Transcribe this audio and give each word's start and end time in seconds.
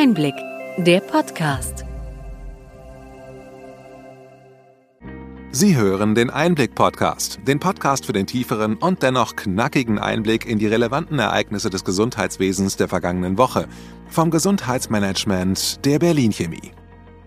Einblick, 0.00 0.36
der 0.76 1.00
Podcast. 1.00 1.84
Sie 5.50 5.76
hören 5.76 6.14
den 6.14 6.30
Einblick-Podcast, 6.30 7.40
den 7.48 7.58
Podcast 7.58 8.06
für 8.06 8.12
den 8.12 8.28
tieferen 8.28 8.76
und 8.76 9.02
dennoch 9.02 9.34
knackigen 9.34 9.98
Einblick 9.98 10.46
in 10.46 10.60
die 10.60 10.68
relevanten 10.68 11.18
Ereignisse 11.18 11.68
des 11.68 11.84
Gesundheitswesens 11.84 12.76
der 12.76 12.86
vergangenen 12.86 13.38
Woche 13.38 13.66
vom 14.06 14.30
Gesundheitsmanagement 14.30 15.84
der 15.84 15.98
Berlin 15.98 16.30
Chemie. 16.30 16.70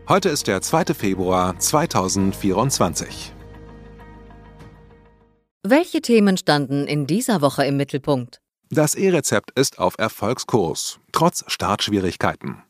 Heute 0.08 0.30
ist 0.30 0.48
der 0.48 0.62
2. 0.62 0.94
Februar 0.94 1.60
2024. 1.60 3.34
Welche 5.64 6.00
Themen 6.00 6.38
standen 6.38 6.88
in 6.88 7.06
dieser 7.06 7.42
Woche 7.42 7.66
im 7.66 7.76
Mittelpunkt? 7.76 8.41
Das 8.74 8.96
E-Rezept 8.96 9.52
ist 9.60 9.80
auf 9.80 9.96
Erfolgskurs, 9.98 11.02
trotz 11.12 11.44
Startschwierigkeiten. 11.48 12.64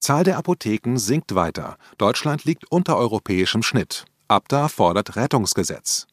Zahl 0.00 0.24
der 0.24 0.38
Apotheken 0.38 0.96
sinkt 0.96 1.34
weiter. 1.34 1.76
Deutschland 1.98 2.44
liegt 2.44 2.64
unter 2.72 2.96
europäischem 2.96 3.62
Schnitt. 3.62 4.06
Abda 4.28 4.68
fordert 4.68 5.14
Rettungsgesetz. 5.16 6.06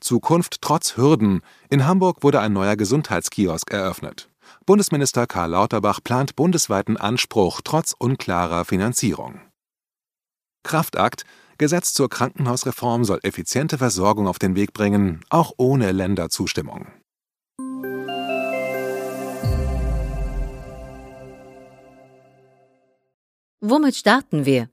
Zukunft 0.00 0.62
trotz 0.62 0.96
Hürden. 0.96 1.42
In 1.70 1.84
Hamburg 1.84 2.22
wurde 2.22 2.38
ein 2.38 2.52
neuer 2.52 2.76
Gesundheitskiosk 2.76 3.72
eröffnet. 3.72 4.30
Bundesminister 4.64 5.26
Karl 5.26 5.50
Lauterbach 5.50 5.98
plant 6.04 6.36
bundesweiten 6.36 6.96
Anspruch 6.96 7.62
trotz 7.64 7.96
unklarer 7.98 8.64
Finanzierung. 8.64 9.40
Kraftakt 10.62 11.24
Gesetz 11.58 11.94
zur 11.94 12.08
Krankenhausreform 12.08 13.04
soll 13.04 13.18
effiziente 13.24 13.76
Versorgung 13.76 14.28
auf 14.28 14.38
den 14.38 14.54
Weg 14.54 14.72
bringen, 14.72 15.24
auch 15.30 15.52
ohne 15.56 15.90
Länderzustimmung. 15.90 16.86
Womit 23.64 23.94
starten 23.94 24.44
wir? 24.44 24.68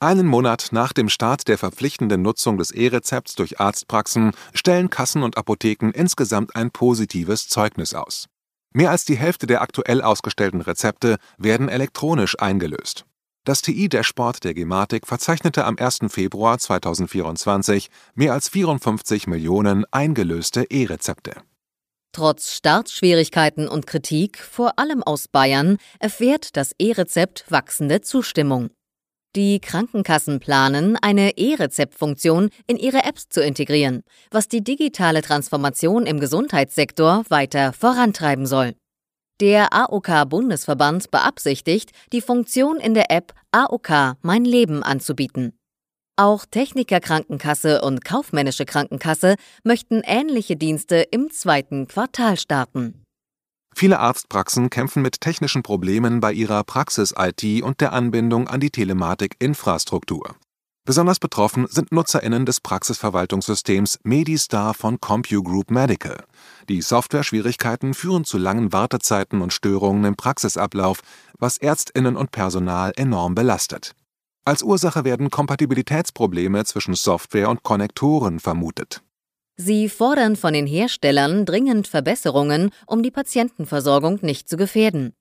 Einen 0.00 0.26
Monat 0.26 0.68
nach 0.70 0.92
dem 0.92 1.08
Start 1.08 1.48
der 1.48 1.56
verpflichtenden 1.56 2.20
Nutzung 2.20 2.58
des 2.58 2.72
E-Rezepts 2.72 3.36
durch 3.36 3.58
Arztpraxen 3.58 4.32
stellen 4.52 4.90
Kassen 4.90 5.22
und 5.22 5.38
Apotheken 5.38 5.92
insgesamt 5.94 6.54
ein 6.54 6.70
positives 6.70 7.48
Zeugnis 7.48 7.94
aus. 7.94 8.26
Mehr 8.74 8.90
als 8.90 9.06
die 9.06 9.16
Hälfte 9.16 9.46
der 9.46 9.62
aktuell 9.62 10.02
ausgestellten 10.02 10.60
Rezepte 10.60 11.16
werden 11.38 11.70
elektronisch 11.70 12.38
eingelöst. 12.38 13.06
Das 13.44 13.62
TI 13.62 13.88
Dashboard 13.88 14.44
der 14.44 14.52
Gematik 14.52 15.06
verzeichnete 15.06 15.64
am 15.64 15.78
1. 15.78 16.00
Februar 16.08 16.58
2024 16.58 17.88
mehr 18.14 18.34
als 18.34 18.50
54 18.50 19.26
Millionen 19.26 19.86
eingelöste 19.90 20.64
E-Rezepte. 20.64 21.32
Trotz 22.14 22.52
Startschwierigkeiten 22.52 23.66
und 23.66 23.88
Kritik, 23.88 24.38
vor 24.38 24.78
allem 24.78 25.02
aus 25.02 25.26
Bayern, 25.26 25.78
erfährt 25.98 26.56
das 26.56 26.70
E-Rezept 26.78 27.44
wachsende 27.48 28.02
Zustimmung. 28.02 28.70
Die 29.34 29.58
Krankenkassen 29.58 30.38
planen, 30.38 30.96
eine 31.02 31.36
E-Rezept-Funktion 31.36 32.50
in 32.68 32.76
ihre 32.76 33.02
Apps 33.02 33.28
zu 33.30 33.42
integrieren, 33.42 34.04
was 34.30 34.46
die 34.46 34.62
digitale 34.62 35.22
Transformation 35.22 36.06
im 36.06 36.20
Gesundheitssektor 36.20 37.24
weiter 37.30 37.72
vorantreiben 37.72 38.46
soll. 38.46 38.76
Der 39.40 39.72
AOK-Bundesverband 39.72 41.10
beabsichtigt, 41.10 41.90
die 42.12 42.20
Funktion 42.20 42.76
in 42.76 42.94
der 42.94 43.10
App 43.10 43.34
AOK 43.50 44.14
Mein 44.22 44.44
Leben 44.44 44.84
anzubieten. 44.84 45.58
Auch 46.16 46.46
Techniker-Krankenkasse 46.46 47.82
und 47.82 48.04
Kaufmännische 48.04 48.64
Krankenkasse 48.64 49.34
möchten 49.64 50.02
ähnliche 50.04 50.54
Dienste 50.56 50.96
im 51.10 51.30
zweiten 51.32 51.88
Quartal 51.88 52.36
starten. 52.36 53.02
Viele 53.74 53.98
Arztpraxen 53.98 54.70
kämpfen 54.70 55.02
mit 55.02 55.20
technischen 55.20 55.64
Problemen 55.64 56.20
bei 56.20 56.32
ihrer 56.32 56.62
Praxis-IT 56.62 57.62
und 57.64 57.80
der 57.80 57.92
Anbindung 57.92 58.46
an 58.46 58.60
die 58.60 58.70
Telematik-Infrastruktur. 58.70 60.36
Besonders 60.86 61.18
betroffen 61.18 61.66
sind 61.66 61.90
NutzerInnen 61.90 62.46
des 62.46 62.60
Praxisverwaltungssystems 62.60 63.98
Medistar 64.04 64.74
von 64.74 65.00
CompuGroup 65.00 65.72
Medical. 65.72 66.22
Die 66.68 66.82
Software-Schwierigkeiten 66.82 67.92
führen 67.92 68.24
zu 68.24 68.38
langen 68.38 68.72
Wartezeiten 68.72 69.40
und 69.40 69.52
Störungen 69.52 70.04
im 70.04 70.14
Praxisablauf, 70.14 71.00
was 71.40 71.58
ÄrztInnen 71.58 72.16
und 72.16 72.30
Personal 72.30 72.92
enorm 72.94 73.34
belastet. 73.34 73.96
Als 74.46 74.62
Ursache 74.62 75.04
werden 75.04 75.30
Kompatibilitätsprobleme 75.30 76.64
zwischen 76.64 76.94
Software 76.94 77.48
und 77.48 77.62
Konnektoren 77.62 78.40
vermutet. 78.40 79.02
Sie 79.56 79.88
fordern 79.88 80.36
von 80.36 80.52
den 80.52 80.66
Herstellern 80.66 81.46
dringend 81.46 81.88
Verbesserungen, 81.88 82.70
um 82.86 83.02
die 83.02 83.10
Patientenversorgung 83.10 84.18
nicht 84.20 84.48
zu 84.48 84.56
gefährden. 84.56 85.14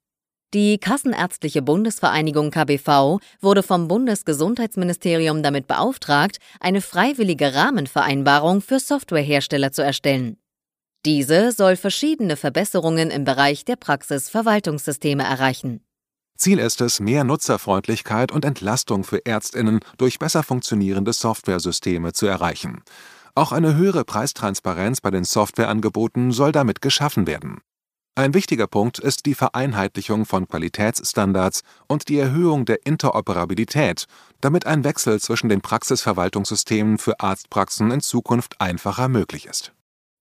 Die 0.53 0.78
Kassenärztliche 0.78 1.61
Bundesvereinigung 1.61 2.51
KBV 2.51 3.19
wurde 3.39 3.63
vom 3.63 3.88
Bundesgesundheitsministerium 3.88 5.41
damit 5.41 5.67
beauftragt, 5.67 6.38
eine 6.59 6.81
freiwillige 6.81 7.55
Rahmenvereinbarung 7.55 8.61
für 8.61 8.79
Softwarehersteller 8.79 9.72
zu 9.72 9.84
erstellen. 9.84 10.38
Diese 11.05 11.51
soll 11.51 11.75
verschiedene 11.75 12.35
Verbesserungen 12.35 13.09
im 13.09 13.23
Bereich 13.23 13.66
der 13.66 13.78
Praxisverwaltungssysteme 13.78 15.23
erreichen. 15.23 15.81
Ziel 16.38 16.60
ist 16.60 16.82
es, 16.82 17.00
mehr 17.00 17.24
Nutzerfreundlichkeit 17.24 18.32
und 18.32 18.46
Entlastung 18.46 19.04
für 19.04 19.26
Ärztinnen 19.26 19.80
durch 19.98 20.20
besser 20.20 20.44
funktionierende 20.44 21.14
Softwaresysteme 21.14 22.14
zu 22.14 22.26
erreichen. 22.26 22.82
Auch 23.36 23.52
eine 23.52 23.76
höhere 23.76 24.04
Preistransparenz 24.04 25.02
bei 25.02 25.12
den 25.12 25.24
Softwareangeboten 25.24 26.32
soll 26.32 26.52
damit 26.52 26.82
geschaffen 26.82 27.26
werden. 27.28 27.62
Ein 28.16 28.36
wichtiger 28.36 28.68
Punkt 28.68 29.00
ist 29.00 29.26
die 29.26 29.34
Vereinheitlichung 29.34 30.26
von 30.26 30.48
Qualitätsstandards 30.48 31.64
und 31.88 32.10
die 32.10 32.20
Erhöhung 32.20 32.66
der 32.66 32.86
Interoperabilität, 32.86 34.06
damit 34.40 34.68
ein 34.68 34.84
Wechsel 34.84 35.20
zwischen 35.20 35.50
den 35.50 35.62
Praxisverwaltungssystemen 35.62 37.00
für 37.00 37.20
Arztpraxen 37.20 37.90
in 37.90 38.02
Zukunft 38.02 38.62
einfacher 38.62 39.08
möglich 39.08 39.48
ist. 39.48 39.74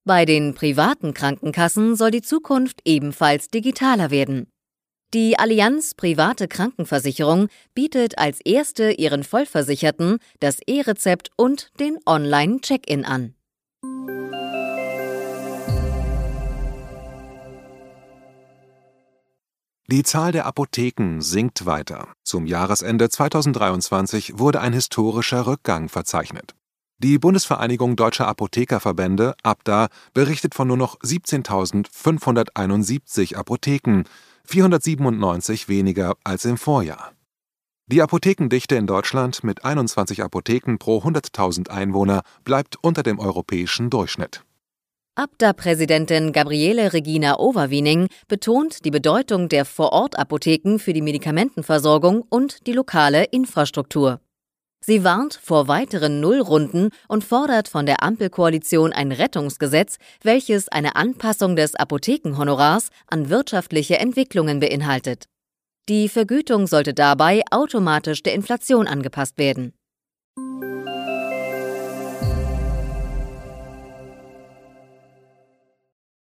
Bei 0.04 0.24
den 0.24 0.54
privaten 0.54 1.12
Krankenkassen 1.12 1.94
soll 1.94 2.10
die 2.10 2.22
Zukunft 2.22 2.80
ebenfalls 2.86 3.48
digitaler 3.48 4.10
werden. 4.10 4.46
Die 5.14 5.38
Allianz 5.38 5.92
Private 5.92 6.48
Krankenversicherung 6.48 7.48
bietet 7.74 8.16
als 8.16 8.40
erste 8.40 8.92
ihren 8.92 9.24
Vollversicherten 9.24 10.16
das 10.40 10.60
E-Rezept 10.66 11.28
und 11.36 11.70
den 11.78 11.98
Online-Check-In 12.06 13.04
an. 13.04 13.34
Die 19.90 20.02
Zahl 20.02 20.32
der 20.32 20.46
Apotheken 20.46 21.20
sinkt 21.20 21.66
weiter. 21.66 22.08
Zum 22.24 22.46
Jahresende 22.46 23.10
2023 23.10 24.38
wurde 24.38 24.62
ein 24.62 24.72
historischer 24.72 25.46
Rückgang 25.46 25.90
verzeichnet. 25.90 26.54
Die 26.96 27.18
Bundesvereinigung 27.18 27.96
Deutscher 27.96 28.28
Apothekerverbände 28.28 29.34
(ABDA) 29.42 29.88
berichtet 30.14 30.54
von 30.54 30.68
nur 30.68 30.78
noch 30.78 30.98
17.571 31.00 33.34
Apotheken, 33.34 34.04
497 34.52 35.68
weniger 35.70 36.12
als 36.24 36.44
im 36.44 36.58
Vorjahr. 36.58 37.12
Die 37.86 38.02
Apothekendichte 38.02 38.74
in 38.74 38.86
Deutschland 38.86 39.42
mit 39.44 39.64
21 39.64 40.22
Apotheken 40.22 40.76
pro 40.78 40.98
100.000 40.98 41.70
Einwohner 41.70 42.20
bleibt 42.44 42.76
unter 42.82 43.02
dem 43.02 43.18
europäischen 43.18 43.88
Durchschnitt. 43.88 44.44
Abda-Präsidentin 45.14 46.32
Gabriele 46.32 46.92
Regina 46.92 47.38
Overwiening 47.38 48.08
betont 48.28 48.84
die 48.84 48.90
Bedeutung 48.90 49.48
der 49.48 49.64
Vorortapotheken 49.64 50.78
für 50.78 50.92
die 50.92 51.00
Medikamentenversorgung 51.00 52.22
und 52.28 52.66
die 52.66 52.72
lokale 52.74 53.24
Infrastruktur. 53.24 54.20
Sie 54.84 55.04
warnt 55.04 55.38
vor 55.40 55.68
weiteren 55.68 56.20
Nullrunden 56.20 56.90
und 57.06 57.22
fordert 57.22 57.68
von 57.68 57.86
der 57.86 58.02
Ampelkoalition 58.02 58.92
ein 58.92 59.12
Rettungsgesetz, 59.12 59.98
welches 60.22 60.68
eine 60.68 60.96
Anpassung 60.96 61.54
des 61.54 61.76
Apothekenhonorars 61.76 62.88
an 63.06 63.30
wirtschaftliche 63.30 63.98
Entwicklungen 63.98 64.58
beinhaltet. 64.58 65.26
Die 65.88 66.08
Vergütung 66.08 66.66
sollte 66.66 66.94
dabei 66.94 67.42
automatisch 67.50 68.24
der 68.24 68.34
Inflation 68.34 68.88
angepasst 68.88 69.38
werden. 69.38 69.72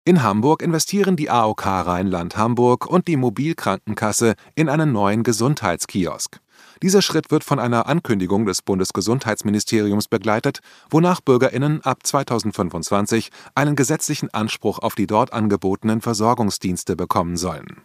In 0.08 0.22
Hamburg 0.22 0.62
investieren 0.62 1.16
die 1.16 1.28
AOK 1.30 1.66
Rheinland-Hamburg 1.66 2.86
und 2.86 3.08
die 3.08 3.16
Mobilkrankenkasse 3.16 4.34
in 4.54 4.68
einen 4.68 4.92
neuen 4.92 5.24
Gesundheitskiosk. 5.24 6.38
Dieser 6.82 7.02
Schritt 7.02 7.30
wird 7.30 7.44
von 7.44 7.58
einer 7.58 7.86
Ankündigung 7.86 8.46
des 8.46 8.62
Bundesgesundheitsministeriums 8.62 10.08
begleitet, 10.08 10.60
wonach 10.90 11.20
Bürgerinnen 11.20 11.80
ab 11.82 12.06
2025 12.06 13.30
einen 13.54 13.76
gesetzlichen 13.76 14.32
Anspruch 14.32 14.78
auf 14.78 14.94
die 14.94 15.06
dort 15.06 15.32
angebotenen 15.32 16.00
Versorgungsdienste 16.00 16.96
bekommen 16.96 17.36
sollen. 17.36 17.82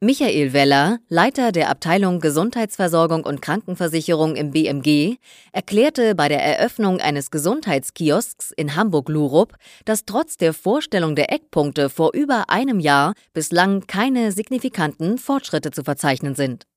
Michael 0.00 0.52
Weller, 0.52 1.00
Leiter 1.08 1.50
der 1.50 1.70
Abteilung 1.70 2.20
Gesundheitsversorgung 2.20 3.24
und 3.24 3.42
Krankenversicherung 3.42 4.36
im 4.36 4.52
BMG, 4.52 5.16
erklärte 5.50 6.14
bei 6.14 6.28
der 6.28 6.40
Eröffnung 6.40 7.00
eines 7.00 7.32
Gesundheitskiosks 7.32 8.52
in 8.52 8.76
Hamburg-Lurup, 8.76 9.56
dass 9.86 10.04
trotz 10.04 10.36
der 10.36 10.54
Vorstellung 10.54 11.16
der 11.16 11.32
Eckpunkte 11.32 11.90
vor 11.90 12.14
über 12.14 12.48
einem 12.48 12.78
Jahr 12.78 13.14
bislang 13.32 13.88
keine 13.88 14.30
signifikanten 14.30 15.18
Fortschritte 15.18 15.72
zu 15.72 15.82
verzeichnen 15.82 16.36
sind. 16.36 16.68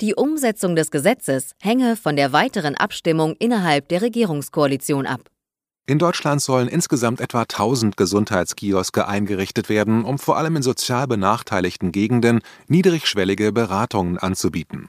Die 0.00 0.16
Umsetzung 0.16 0.74
des 0.74 0.90
Gesetzes 0.90 1.52
hänge 1.62 1.94
von 1.94 2.16
der 2.16 2.32
weiteren 2.32 2.74
Abstimmung 2.74 3.36
innerhalb 3.38 3.88
der 3.88 4.02
Regierungskoalition 4.02 5.06
ab. 5.06 5.30
In 5.86 6.00
Deutschland 6.00 6.42
sollen 6.42 6.66
insgesamt 6.66 7.20
etwa 7.20 7.42
1000 7.42 7.96
Gesundheitskioske 7.96 9.06
eingerichtet 9.06 9.68
werden, 9.68 10.04
um 10.04 10.18
vor 10.18 10.36
allem 10.36 10.56
in 10.56 10.62
sozial 10.64 11.06
benachteiligten 11.06 11.92
Gegenden 11.92 12.40
niedrigschwellige 12.66 13.52
Beratungen 13.52 14.18
anzubieten. 14.18 14.88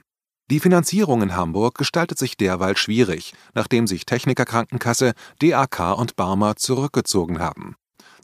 Die 0.49 0.59
Finanzierung 0.59 1.21
in 1.21 1.35
Hamburg 1.35 1.77
gestaltet 1.77 2.17
sich 2.17 2.35
derweil 2.35 2.75
schwierig, 2.75 3.33
nachdem 3.53 3.85
sich 3.85 4.07
Techniker 4.07 4.45
Krankenkasse, 4.45 5.13
DAK 5.39 5.99
und 5.99 6.15
Barmer 6.15 6.55
zurückgezogen 6.55 7.37
haben. 7.37 7.75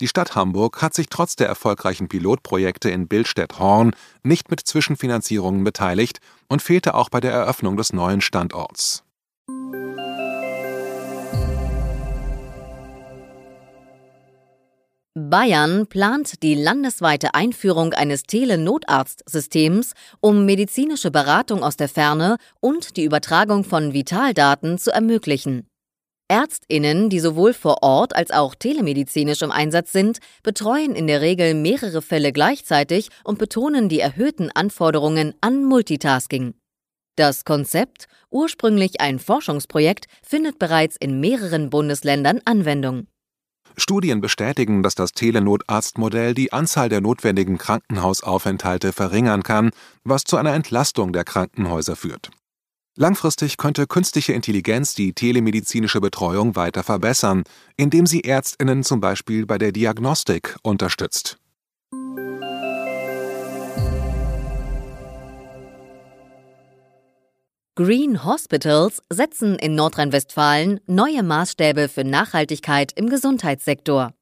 Die 0.02 0.08
Stadt 0.08 0.34
Hamburg 0.36 0.82
hat 0.82 0.96
sich 0.96 1.10
trotz 1.10 1.36
der 1.36 1.48
erfolgreichen 1.48 2.08
Pilotprojekte 2.08 2.90
in 2.90 3.08
Billstedt-Horn 3.08 3.96
nicht 4.24 4.50
mit 4.50 4.60
Zwischenfinanzierungen 4.62 5.64
beteiligt 5.64 6.20
und 6.50 6.64
fehlte 6.64 6.96
auch 6.96 7.10
bei 7.10 7.20
der 7.20 7.32
Eröffnung 7.32 7.78
des 7.78 7.94
neuen 7.94 8.20
Standorts. 8.20 9.04
Bayern 15.14 15.86
plant 15.86 16.42
die 16.42 16.56
landesweite 16.56 17.36
Einführung 17.36 17.94
eines 17.94 18.24
Telenotarztsystems, 18.24 19.94
um 20.20 20.46
medizinische 20.46 21.12
Beratung 21.12 21.64
aus 21.64 21.78
der 21.78 21.90
Ferne 21.90 22.38
und 22.60 22.98
die 22.98 23.04
Übertragung 23.04 23.64
von 23.64 23.94
Vitaldaten 23.94 24.80
zu 24.80 24.90
ermöglichen. 24.90 25.68
Ärztinnen, 26.32 27.10
die 27.10 27.20
sowohl 27.20 27.54
vor 27.54 27.84
Ort 27.84 28.16
als 28.16 28.32
auch 28.32 28.56
telemedizinisch 28.56 29.42
im 29.42 29.52
Einsatz 29.52 29.92
sind, 29.92 30.20
betreuen 30.44 30.96
in 30.96 31.06
der 31.06 31.20
Regel 31.20 31.54
mehrere 31.54 32.02
Fälle 32.02 32.32
gleichzeitig 32.32 33.10
und 33.26 33.38
betonen 33.38 33.90
die 33.90 34.00
erhöhten 34.00 34.50
Anforderungen 34.50 35.34
an 35.42 35.66
Multitasking. 35.66 36.54
Das 37.18 37.44
Konzept, 37.44 38.06
ursprünglich 38.30 39.02
ein 39.02 39.20
Forschungsprojekt, 39.20 40.06
findet 40.24 40.58
bereits 40.58 40.96
in 40.96 41.20
mehreren 41.20 41.70
Bundesländern 41.70 42.40
Anwendung. 42.46 43.08
Studien 43.76 44.22
bestätigen, 44.22 44.84
dass 44.84 44.96
das 44.96 45.12
Telenotarztmodell 45.12 46.34
die 46.34 46.54
Anzahl 46.54 46.88
der 46.88 47.02
notwendigen 47.02 47.58
Krankenhausaufenthalte 47.58 48.94
verringern 48.94 49.44
kann, 49.44 49.72
was 50.06 50.24
zu 50.24 50.38
einer 50.38 50.54
Entlastung 50.54 51.12
der 51.12 51.26
Krankenhäuser 51.26 51.98
führt. 51.98 52.32
Langfristig 53.02 53.58
könnte 53.58 53.88
künstliche 53.88 54.34
Intelligenz 54.34 54.94
die 54.94 55.14
telemedizinische 55.14 56.00
Betreuung 56.00 56.56
weiter 56.56 56.84
verbessern, 56.84 57.46
indem 57.76 58.06
sie 58.06 58.24
Ärztinnen 58.24 58.84
zum 58.84 59.00
Beispiel 59.02 59.48
bei 59.48 59.58
der 59.58 59.72
Diagnostik 59.72 60.56
unterstützt. 60.62 61.40
Green 67.74 68.24
Hospitals 68.24 69.02
setzen 69.10 69.56
in 69.56 69.74
Nordrhein-Westfalen 69.74 70.80
neue 70.86 71.24
Maßstäbe 71.24 71.90
für 71.90 72.04
Nachhaltigkeit 72.04 72.92
im 72.96 73.10
Gesundheitssektor. 73.10 74.14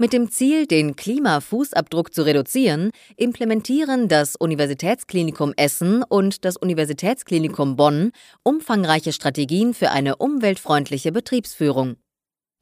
Mit 0.00 0.12
dem 0.12 0.30
Ziel, 0.30 0.68
den 0.68 0.94
Klimafußabdruck 0.94 2.14
zu 2.14 2.22
reduzieren, 2.24 2.92
implementieren 3.16 4.06
das 4.06 4.36
Universitätsklinikum 4.36 5.54
Essen 5.56 6.04
und 6.04 6.44
das 6.44 6.56
Universitätsklinikum 6.56 7.74
Bonn 7.74 8.12
umfangreiche 8.44 9.12
Strategien 9.12 9.74
für 9.74 9.90
eine 9.90 10.14
umweltfreundliche 10.14 11.10
Betriebsführung. 11.10 11.96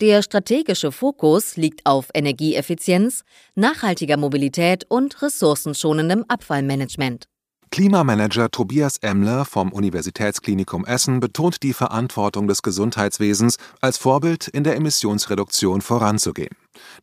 Der 0.00 0.22
strategische 0.22 0.92
Fokus 0.92 1.58
liegt 1.58 1.84
auf 1.84 2.08
Energieeffizienz, 2.14 3.22
nachhaltiger 3.54 4.16
Mobilität 4.16 4.86
und 4.88 5.20
ressourcenschonendem 5.20 6.24
Abfallmanagement. 6.28 7.26
Klimamanager 7.70 8.50
Tobias 8.50 8.96
Emmler 9.02 9.44
vom 9.44 9.72
Universitätsklinikum 9.72 10.86
Essen 10.86 11.20
betont 11.20 11.62
die 11.62 11.74
Verantwortung 11.74 12.48
des 12.48 12.62
Gesundheitswesens, 12.62 13.58
als 13.82 13.98
Vorbild 13.98 14.48
in 14.48 14.64
der 14.64 14.76
Emissionsreduktion 14.76 15.82
voranzugehen. 15.82 16.56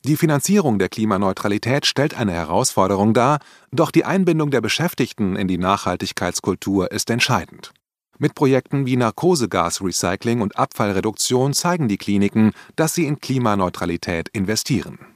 Die 0.04 0.18
Finanzierung 0.18 0.80
der 0.80 0.90
Klimaneutralität 0.90 1.86
stellt 1.86 2.14
eine 2.18 2.34
Herausforderung 2.34 3.14
dar, 3.14 3.40
doch 3.72 3.92
die 3.92 4.06
Einbindung 4.06 4.52
der 4.52 4.62
Beschäftigten 4.62 5.36
in 5.36 5.48
die 5.48 5.58
Nachhaltigkeitskultur 5.58 6.92
ist 6.92 7.10
entscheidend. 7.10 7.74
Mit 8.20 8.36
Projekten 8.36 8.86
wie 8.86 8.96
Narkosegasrecycling 8.96 10.42
und 10.42 10.58
Abfallreduktion 10.58 11.54
zeigen 11.54 11.88
die 11.88 11.98
Kliniken, 11.98 12.54
dass 12.76 12.94
sie 12.94 13.06
in 13.06 13.20
Klimaneutralität 13.20 14.30
investieren. 14.30 15.13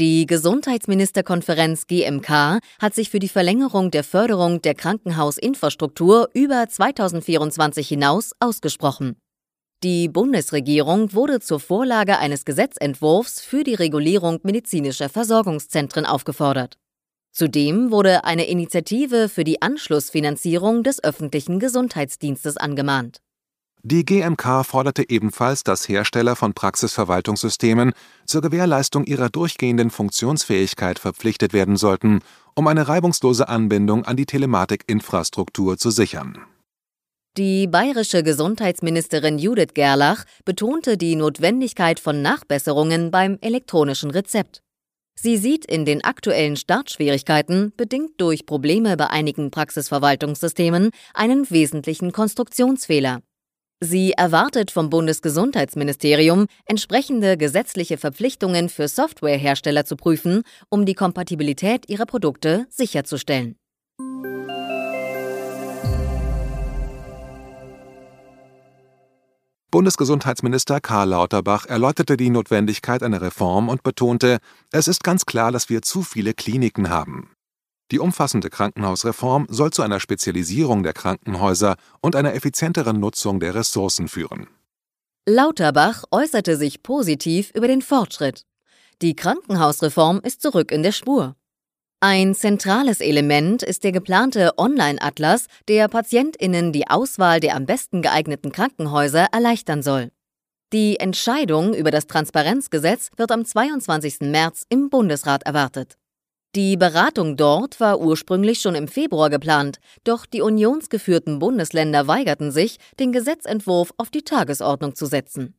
Die 0.00 0.26
Gesundheitsministerkonferenz 0.26 1.86
GMK 1.86 2.58
hat 2.80 2.94
sich 2.96 3.10
für 3.10 3.20
die 3.20 3.28
Verlängerung 3.28 3.92
der 3.92 4.02
Förderung 4.02 4.60
der 4.60 4.74
Krankenhausinfrastruktur 4.74 6.30
über 6.34 6.68
2024 6.68 7.86
hinaus 7.86 8.32
ausgesprochen. 8.40 9.14
Die 9.84 10.08
Bundesregierung 10.08 11.12
wurde 11.12 11.38
zur 11.38 11.60
Vorlage 11.60 12.18
eines 12.18 12.44
Gesetzentwurfs 12.44 13.40
für 13.40 13.62
die 13.62 13.74
Regulierung 13.74 14.40
medizinischer 14.42 15.08
Versorgungszentren 15.08 16.06
aufgefordert. 16.06 16.76
Zudem 17.30 17.92
wurde 17.92 18.24
eine 18.24 18.46
Initiative 18.46 19.28
für 19.28 19.44
die 19.44 19.62
Anschlussfinanzierung 19.62 20.82
des 20.82 21.04
öffentlichen 21.04 21.60
Gesundheitsdienstes 21.60 22.56
angemahnt. 22.56 23.20
Die 23.86 24.06
GMK 24.06 24.64
forderte 24.64 25.10
ebenfalls, 25.10 25.62
dass 25.62 25.86
Hersteller 25.90 26.36
von 26.36 26.54
Praxisverwaltungssystemen 26.54 27.92
zur 28.24 28.40
Gewährleistung 28.40 29.04
ihrer 29.04 29.28
durchgehenden 29.28 29.90
Funktionsfähigkeit 29.90 30.98
verpflichtet 30.98 31.52
werden 31.52 31.76
sollten, 31.76 32.20
um 32.54 32.66
eine 32.66 32.88
reibungslose 32.88 33.46
Anbindung 33.46 34.06
an 34.06 34.16
die 34.16 34.24
Telematikinfrastruktur 34.24 35.76
zu 35.76 35.90
sichern. 35.90 36.38
Die 37.36 37.66
bayerische 37.66 38.22
Gesundheitsministerin 38.22 39.38
Judith 39.38 39.74
Gerlach 39.74 40.24
betonte 40.46 40.96
die 40.96 41.14
Notwendigkeit 41.14 42.00
von 42.00 42.22
Nachbesserungen 42.22 43.10
beim 43.10 43.36
elektronischen 43.42 44.10
Rezept. 44.10 44.62
Sie 45.14 45.36
sieht 45.36 45.66
in 45.66 45.84
den 45.84 46.02
aktuellen 46.02 46.56
Startschwierigkeiten, 46.56 47.74
bedingt 47.76 48.12
durch 48.16 48.46
Probleme 48.46 48.96
bei 48.96 49.10
einigen 49.10 49.50
Praxisverwaltungssystemen, 49.50 50.88
einen 51.12 51.50
wesentlichen 51.50 52.12
Konstruktionsfehler. 52.12 53.20
Sie 53.80 54.12
erwartet 54.12 54.70
vom 54.70 54.88
Bundesgesundheitsministerium, 54.88 56.46
entsprechende 56.64 57.36
gesetzliche 57.36 57.98
Verpflichtungen 57.98 58.68
für 58.68 58.88
Softwarehersteller 58.88 59.84
zu 59.84 59.96
prüfen, 59.96 60.42
um 60.68 60.86
die 60.86 60.94
Kompatibilität 60.94 61.88
ihrer 61.88 62.06
Produkte 62.06 62.66
sicherzustellen. 62.70 63.56
Bundesgesundheitsminister 69.74 70.80
Karl 70.80 71.08
Lauterbach 71.08 71.66
erläuterte 71.66 72.16
die 72.16 72.30
Notwendigkeit 72.30 73.02
einer 73.02 73.20
Reform 73.20 73.68
und 73.68 73.82
betonte, 73.82 74.38
es 74.70 74.86
ist 74.86 75.02
ganz 75.02 75.26
klar, 75.26 75.50
dass 75.50 75.68
wir 75.68 75.82
zu 75.82 76.02
viele 76.02 76.32
Kliniken 76.32 76.90
haben. 76.90 77.33
Die 77.90 77.98
umfassende 77.98 78.50
Krankenhausreform 78.50 79.46
soll 79.50 79.70
zu 79.70 79.82
einer 79.82 80.00
Spezialisierung 80.00 80.82
der 80.82 80.94
Krankenhäuser 80.94 81.76
und 82.00 82.16
einer 82.16 82.34
effizienteren 82.34 82.98
Nutzung 82.98 83.40
der 83.40 83.54
Ressourcen 83.54 84.08
führen. 84.08 84.48
Lauterbach 85.26 86.04
äußerte 86.10 86.56
sich 86.56 86.82
positiv 86.82 87.50
über 87.54 87.68
den 87.68 87.82
Fortschritt. 87.82 88.44
Die 89.02 89.16
Krankenhausreform 89.16 90.20
ist 90.22 90.42
zurück 90.42 90.70
in 90.70 90.82
der 90.82 90.92
Spur. 90.92 91.36
Ein 92.00 92.34
zentrales 92.34 93.00
Element 93.00 93.62
ist 93.62 93.82
der 93.84 93.92
geplante 93.92 94.52
Online-Atlas, 94.58 95.46
der 95.68 95.88
Patientinnen 95.88 96.72
die 96.72 96.88
Auswahl 96.88 97.40
der 97.40 97.56
am 97.56 97.64
besten 97.64 98.02
geeigneten 98.02 98.52
Krankenhäuser 98.52 99.28
erleichtern 99.32 99.82
soll. 99.82 100.10
Die 100.74 101.00
Entscheidung 101.00 101.72
über 101.72 101.90
das 101.90 102.06
Transparenzgesetz 102.06 103.10
wird 103.16 103.32
am 103.32 103.44
22. 103.44 104.20
März 104.20 104.66
im 104.68 104.90
Bundesrat 104.90 105.44
erwartet. 105.44 105.96
Die 106.54 106.76
Beratung 106.76 107.36
dort 107.36 107.80
war 107.80 107.98
ursprünglich 107.98 108.60
schon 108.60 108.76
im 108.76 108.86
Februar 108.86 109.28
geplant, 109.28 109.80
doch 110.04 110.24
die 110.24 110.40
unionsgeführten 110.40 111.40
Bundesländer 111.40 112.06
weigerten 112.06 112.52
sich, 112.52 112.78
den 113.00 113.10
Gesetzentwurf 113.10 113.92
auf 113.96 114.10
die 114.10 114.22
Tagesordnung 114.22 114.94
zu 114.94 115.06
setzen. 115.06 115.54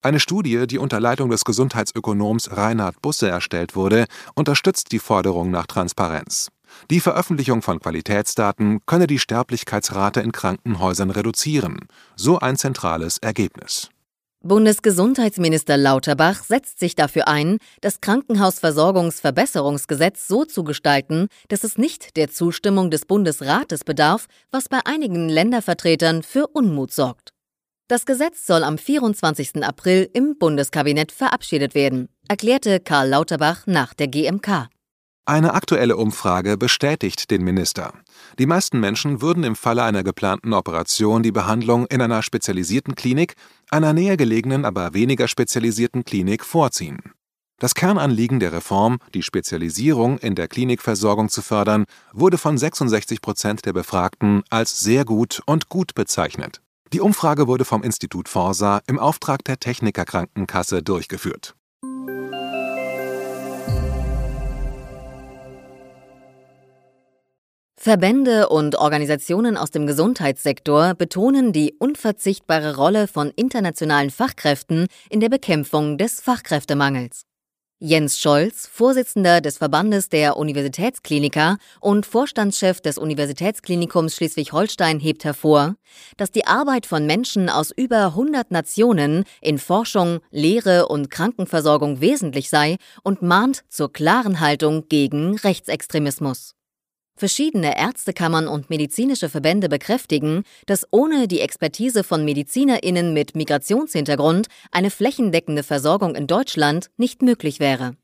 Eine 0.00 0.20
Studie, 0.20 0.68
die 0.68 0.78
unter 0.78 1.00
Leitung 1.00 1.30
des 1.30 1.44
Gesundheitsökonoms 1.44 2.56
Reinhard 2.56 3.02
Busse 3.02 3.28
erstellt 3.28 3.74
wurde, 3.74 4.04
unterstützt 4.36 4.92
die 4.92 5.00
Forderung 5.00 5.50
nach 5.50 5.66
Transparenz. 5.66 6.50
Die 6.88 7.00
Veröffentlichung 7.00 7.62
von 7.62 7.80
Qualitätsdaten 7.80 8.78
könne 8.86 9.08
die 9.08 9.18
Sterblichkeitsrate 9.18 10.20
in 10.20 10.30
Krankenhäusern 10.30 11.10
reduzieren, 11.10 11.88
so 12.14 12.38
ein 12.38 12.56
zentrales 12.56 13.18
Ergebnis. 13.18 13.90
Bundesgesundheitsminister 14.44 15.76
Lauterbach 15.76 16.44
setzt 16.44 16.78
sich 16.78 16.94
dafür 16.94 17.26
ein, 17.26 17.58
das 17.80 18.00
Krankenhausversorgungsverbesserungsgesetz 18.00 20.28
so 20.28 20.44
zu 20.44 20.62
gestalten, 20.62 21.26
dass 21.48 21.64
es 21.64 21.76
nicht 21.76 22.16
der 22.16 22.30
Zustimmung 22.30 22.92
des 22.92 23.04
Bundesrates 23.04 23.82
bedarf, 23.82 24.28
was 24.52 24.68
bei 24.68 24.78
einigen 24.84 25.28
Ländervertretern 25.28 26.22
für 26.22 26.46
Unmut 26.46 26.92
sorgt. 26.92 27.30
Das 27.88 28.06
Gesetz 28.06 28.46
soll 28.46 28.62
am 28.62 28.78
24. 28.78 29.64
April 29.64 30.08
im 30.12 30.38
Bundeskabinett 30.38 31.10
verabschiedet 31.10 31.74
werden, 31.74 32.08
erklärte 32.28 32.78
Karl 32.78 33.08
Lauterbach 33.08 33.66
nach 33.66 33.92
der 33.92 34.06
GMK. 34.06 34.68
Eine 35.28 35.52
aktuelle 35.52 35.98
Umfrage 35.98 36.56
bestätigt 36.56 37.30
den 37.30 37.44
Minister. 37.44 37.92
Die 38.38 38.46
meisten 38.46 38.80
Menschen 38.80 39.20
würden 39.20 39.44
im 39.44 39.56
Falle 39.56 39.82
einer 39.82 40.02
geplanten 40.02 40.54
Operation 40.54 41.22
die 41.22 41.32
Behandlung 41.32 41.84
in 41.88 42.00
einer 42.00 42.22
spezialisierten 42.22 42.94
Klinik, 42.94 43.34
einer 43.70 43.92
näher 43.92 44.16
gelegenen, 44.16 44.64
aber 44.64 44.94
weniger 44.94 45.28
spezialisierten 45.28 46.04
Klinik 46.04 46.44
vorziehen. 46.44 46.98
Das 47.60 47.74
Kernanliegen 47.74 48.38
der 48.38 48.52
Reform, 48.52 48.98
die 49.14 49.22
Spezialisierung 49.22 50.18
in 50.18 50.36
der 50.36 50.46
Klinikversorgung 50.46 51.28
zu 51.28 51.42
fördern, 51.42 51.86
wurde 52.12 52.38
von 52.38 52.56
66 52.56 53.20
Prozent 53.20 53.66
der 53.66 53.72
Befragten 53.72 54.44
als 54.48 54.80
sehr 54.80 55.04
gut 55.04 55.42
und 55.44 55.68
gut 55.68 55.94
bezeichnet. 55.94 56.62
Die 56.92 57.00
Umfrage 57.00 57.48
wurde 57.48 57.64
vom 57.64 57.82
Institut 57.82 58.28
Forsa 58.28 58.80
im 58.86 58.98
Auftrag 58.98 59.44
der 59.44 59.58
Technikerkrankenkasse 59.58 60.82
durchgeführt. 60.82 61.56
Verbände 67.80 68.48
und 68.48 68.74
Organisationen 68.74 69.56
aus 69.56 69.70
dem 69.70 69.86
Gesundheitssektor 69.86 70.94
betonen 70.94 71.52
die 71.52 71.76
unverzichtbare 71.78 72.74
Rolle 72.74 73.06
von 73.06 73.30
internationalen 73.36 74.10
Fachkräften 74.10 74.88
in 75.10 75.20
der 75.20 75.28
Bekämpfung 75.28 75.96
des 75.96 76.20
Fachkräftemangels. 76.20 77.22
Jens 77.78 78.18
Scholz, 78.18 78.66
Vorsitzender 78.66 79.40
des 79.40 79.58
Verbandes 79.58 80.08
der 80.08 80.36
Universitätskliniker 80.36 81.58
und 81.80 82.04
Vorstandschef 82.04 82.80
des 82.80 82.98
Universitätsklinikums 82.98 84.16
Schleswig-Holstein, 84.16 84.98
hebt 84.98 85.24
hervor, 85.24 85.76
dass 86.16 86.32
die 86.32 86.48
Arbeit 86.48 86.84
von 86.84 87.06
Menschen 87.06 87.48
aus 87.48 87.70
über 87.70 88.06
100 88.06 88.50
Nationen 88.50 89.22
in 89.40 89.58
Forschung, 89.58 90.18
Lehre 90.32 90.88
und 90.88 91.10
Krankenversorgung 91.10 92.00
wesentlich 92.00 92.50
sei 92.50 92.78
und 93.04 93.22
mahnt 93.22 93.62
zur 93.68 93.92
klaren 93.92 94.40
Haltung 94.40 94.88
gegen 94.88 95.36
Rechtsextremismus. 95.36 96.57
Verschiedene 97.18 97.76
Ärztekammern 97.76 98.46
und 98.46 98.70
medizinische 98.70 99.28
Verbände 99.28 99.68
bekräftigen, 99.68 100.44
dass 100.66 100.86
ohne 100.92 101.26
die 101.26 101.40
Expertise 101.40 102.04
von 102.04 102.24
Medizinerinnen 102.24 103.12
mit 103.12 103.34
Migrationshintergrund 103.34 104.46
eine 104.70 104.90
flächendeckende 104.90 105.64
Versorgung 105.64 106.14
in 106.14 106.28
Deutschland 106.28 106.90
nicht 106.96 107.22
möglich 107.22 107.58
wäre. 107.58 107.96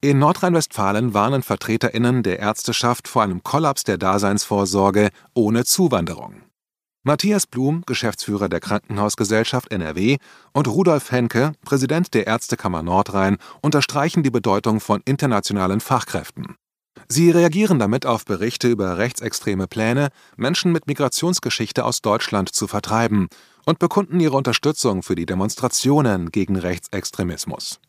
In 0.00 0.20
Nordrhein-Westfalen 0.20 1.14
warnen 1.14 1.42
Vertreterinnen 1.42 2.22
der 2.22 2.38
Ärzteschaft 2.38 3.08
vor 3.08 3.22
einem 3.22 3.42
Kollaps 3.42 3.82
der 3.82 3.98
Daseinsvorsorge 3.98 5.10
ohne 5.34 5.64
Zuwanderung. 5.64 6.42
Matthias 7.02 7.48
Blum, 7.48 7.82
Geschäftsführer 7.86 8.48
der 8.48 8.60
Krankenhausgesellschaft 8.60 9.72
NRW, 9.72 10.18
und 10.52 10.68
Rudolf 10.68 11.10
Henke, 11.10 11.54
Präsident 11.64 12.14
der 12.14 12.28
Ärztekammer 12.28 12.84
Nordrhein, 12.84 13.38
unterstreichen 13.62 14.22
die 14.22 14.30
Bedeutung 14.30 14.78
von 14.78 15.02
internationalen 15.04 15.80
Fachkräften. 15.80 16.54
Sie 17.12 17.32
reagieren 17.32 17.80
damit 17.80 18.06
auf 18.06 18.24
Berichte 18.24 18.68
über 18.68 18.96
rechtsextreme 18.96 19.66
Pläne, 19.66 20.10
Menschen 20.36 20.70
mit 20.70 20.86
Migrationsgeschichte 20.86 21.84
aus 21.84 22.02
Deutschland 22.02 22.54
zu 22.54 22.68
vertreiben 22.68 23.26
und 23.66 23.80
bekunden 23.80 24.20
ihre 24.20 24.36
Unterstützung 24.36 25.02
für 25.02 25.16
die 25.16 25.26
Demonstrationen 25.26 26.30
gegen 26.30 26.54
Rechtsextremismus. 26.54 27.80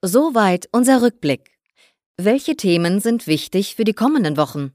Soweit 0.00 0.70
unser 0.72 1.02
Rückblick. 1.02 1.50
Welche 2.16 2.56
Themen 2.56 3.00
sind 3.00 3.26
wichtig 3.26 3.76
für 3.76 3.84
die 3.84 3.92
kommenden 3.92 4.38
Wochen? 4.38 4.72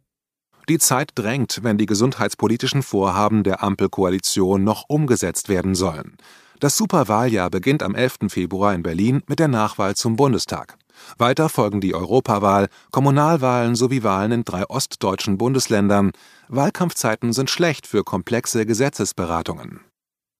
Die 0.69 0.77
Zeit 0.77 1.13
drängt, 1.15 1.63
wenn 1.63 1.79
die 1.79 1.87
gesundheitspolitischen 1.87 2.83
Vorhaben 2.83 3.43
der 3.43 3.63
Ampelkoalition 3.63 4.63
noch 4.63 4.85
umgesetzt 4.89 5.49
werden 5.49 5.73
sollen. 5.73 6.17
Das 6.59 6.75
Superwahljahr 6.75 7.51
beginnt 7.51 7.83
am 7.83 7.93
11. 7.93 8.29
Februar 8.29 8.73
in 8.73 8.81
Berlin 8.81 9.21
mit 9.27 9.37
der 9.37 9.47
Nachwahl 9.47 9.95
zum 9.95 10.15
Bundestag. 10.15 10.77
Weiter 11.19 11.49
folgen 11.49 11.81
die 11.81 11.93
Europawahl, 11.93 12.67
Kommunalwahlen 12.91 13.75
sowie 13.75 14.01
Wahlen 14.01 14.31
in 14.31 14.43
drei 14.43 14.67
ostdeutschen 14.67 15.37
Bundesländern. 15.37 16.11
Wahlkampfzeiten 16.47 17.31
sind 17.31 17.51
schlecht 17.51 17.85
für 17.85 18.03
komplexe 18.03 18.65
Gesetzesberatungen. 18.65 19.81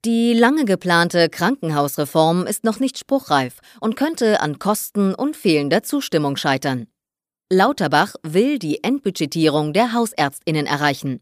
Die 0.05 0.33
lange 0.33 0.65
geplante 0.65 1.29
Krankenhausreform 1.29 2.47
ist 2.47 2.63
noch 2.63 2.79
nicht 2.79 2.97
spruchreif 2.97 3.59
und 3.79 3.95
könnte 3.95 4.41
an 4.41 4.57
Kosten 4.57 5.13
und 5.13 5.36
fehlender 5.36 5.83
Zustimmung 5.83 6.36
scheitern. 6.36 6.88
Lauterbach 7.51 8.15
will 8.24 8.57
die 8.57 8.83
Endbudgetierung 8.83 9.71
der 9.74 9.93
Hausärztinnen 9.93 10.65
erreichen. 10.65 11.21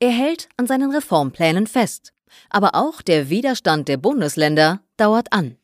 Er 0.00 0.10
hält 0.10 0.48
an 0.56 0.66
seinen 0.66 0.90
Reformplänen 0.92 1.66
fest. 1.66 2.12
Aber 2.48 2.74
auch 2.74 3.02
der 3.02 3.30
Widerstand 3.30 3.88
der 3.88 3.96
Bundesländer 3.96 4.80
dauert 4.96 5.32
an. 5.32 5.56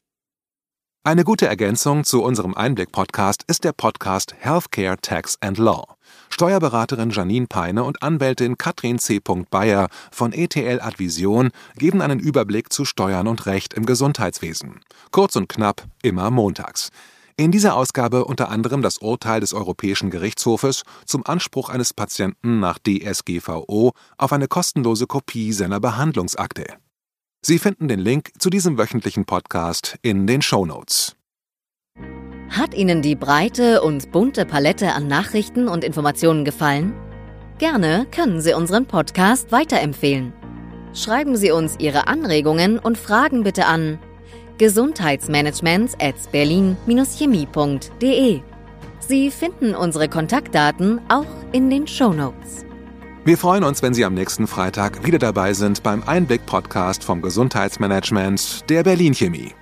Eine 1.06 1.22
gute 1.22 1.46
Ergänzung 1.46 2.02
zu 2.02 2.20
unserem 2.20 2.54
Einblick-Podcast 2.54 3.44
ist 3.46 3.62
der 3.62 3.72
Podcast 3.72 4.34
Healthcare 4.40 4.96
Tax 5.00 5.38
and 5.40 5.56
Law. 5.56 5.96
Steuerberaterin 6.30 7.10
Janine 7.10 7.46
Peine 7.46 7.84
und 7.84 8.02
Anwältin 8.02 8.58
Katrin 8.58 8.98
C. 8.98 9.20
Bayer 9.48 9.88
von 10.10 10.32
ETL 10.32 10.80
Advision 10.80 11.52
geben 11.76 12.02
einen 12.02 12.18
Überblick 12.18 12.72
zu 12.72 12.84
Steuern 12.84 13.28
und 13.28 13.46
Recht 13.46 13.72
im 13.74 13.86
Gesundheitswesen. 13.86 14.80
Kurz 15.12 15.36
und 15.36 15.48
knapp, 15.48 15.84
immer 16.02 16.32
montags. 16.32 16.90
In 17.38 17.52
dieser 17.52 17.76
Ausgabe 17.76 18.24
unter 18.24 18.48
anderem 18.48 18.80
das 18.80 18.96
Urteil 18.96 19.40
des 19.40 19.52
Europäischen 19.52 20.08
Gerichtshofes 20.08 20.84
zum 21.04 21.26
Anspruch 21.26 21.68
eines 21.68 21.92
Patienten 21.92 22.60
nach 22.60 22.78
DSGVO 22.78 23.92
auf 24.16 24.32
eine 24.32 24.48
kostenlose 24.48 25.06
Kopie 25.06 25.52
seiner 25.52 25.78
Behandlungsakte. 25.78 26.64
Sie 27.44 27.58
finden 27.58 27.88
den 27.88 28.00
Link 28.00 28.30
zu 28.38 28.48
diesem 28.48 28.78
wöchentlichen 28.78 29.26
Podcast 29.26 29.98
in 30.00 30.26
den 30.26 30.40
Show 30.40 30.64
Notes. 30.64 31.14
Hat 32.48 32.72
Ihnen 32.72 33.02
die 33.02 33.16
breite 33.16 33.82
und 33.82 34.12
bunte 34.12 34.46
Palette 34.46 34.94
an 34.94 35.06
Nachrichten 35.06 35.68
und 35.68 35.84
Informationen 35.84 36.46
gefallen? 36.46 36.94
Gerne 37.58 38.06
können 38.12 38.40
Sie 38.40 38.54
unseren 38.54 38.86
Podcast 38.86 39.52
weiterempfehlen. 39.52 40.32
Schreiben 40.94 41.36
Sie 41.36 41.50
uns 41.50 41.74
Ihre 41.78 42.06
Anregungen 42.06 42.78
und 42.78 42.96
Fragen 42.96 43.42
bitte 43.42 43.66
an 43.66 43.98
gesundheitsmanagement 44.58 45.94
at 46.00 46.14
berlin-chemie.de. 46.32 48.40
Sie 49.00 49.30
finden 49.30 49.74
unsere 49.74 50.08
Kontaktdaten 50.08 51.00
auch 51.08 51.26
in 51.52 51.70
den 51.70 51.86
Show 51.86 52.12
Notes. 52.12 52.64
Wir 53.24 53.38
freuen 53.38 53.64
uns, 53.64 53.82
wenn 53.82 53.92
Sie 53.92 54.04
am 54.04 54.14
nächsten 54.14 54.46
Freitag 54.46 55.04
wieder 55.04 55.18
dabei 55.18 55.52
sind 55.52 55.82
beim 55.82 56.04
Einblick-Podcast 56.04 57.02
vom 57.02 57.22
Gesundheitsmanagement 57.22 58.70
der 58.70 58.84
Berlin 58.84 59.14
Chemie. 59.14 59.52